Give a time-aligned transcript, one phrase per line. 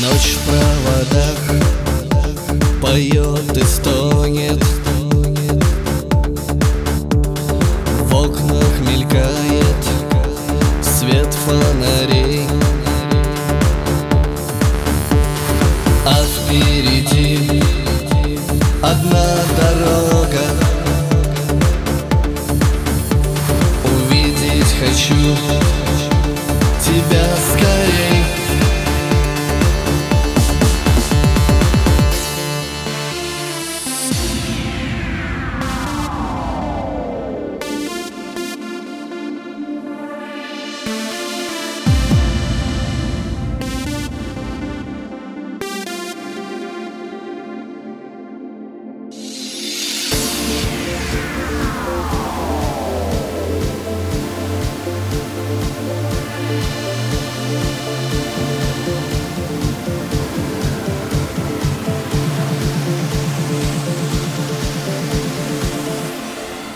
[0.00, 1.38] Ночь в проводах
[2.80, 4.19] поет и историю.
[11.70, 12.46] фонарей.
[16.06, 17.62] А впереди
[18.82, 19.99] одна дорога.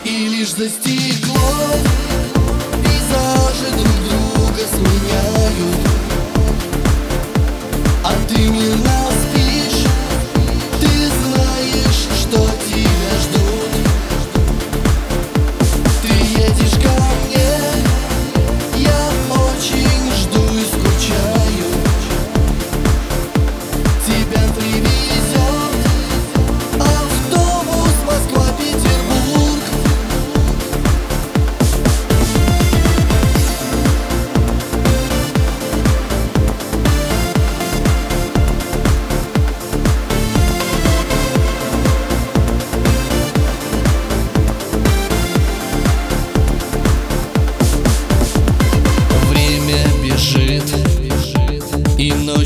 [0.04, 1.80] И лишь за стеклом
[2.82, 5.88] Пейзажи друг друга сменяют.
[8.04, 8.93] А ты не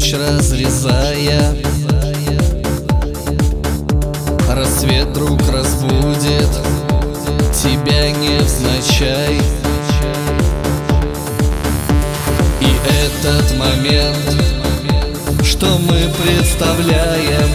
[0.08, 1.56] ночь разрезая.
[4.48, 6.48] Рассвет вдруг разбудит
[7.62, 9.40] Тебя невзначай.
[12.60, 12.70] И
[13.04, 14.16] этот момент
[15.42, 17.48] Что мы представляем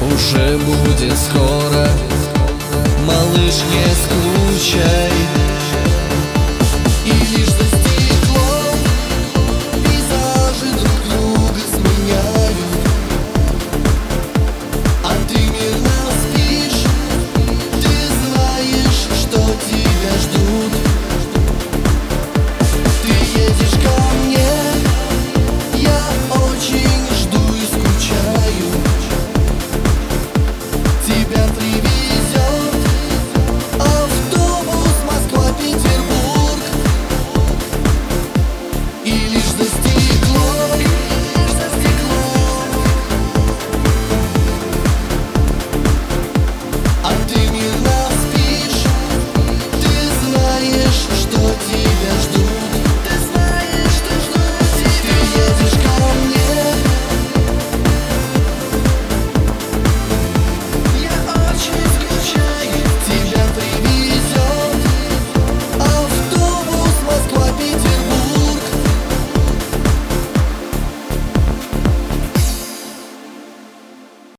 [0.00, 1.88] Уже будет скоро.
[3.06, 5.43] Малыш, не скучай